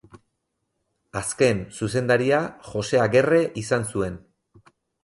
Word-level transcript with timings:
Azken 1.21 1.61
zuzendaria 1.81 2.41
Jose 2.71 3.05
Agerre 3.07 3.43
izan 3.67 3.89
zuen. 3.95 4.19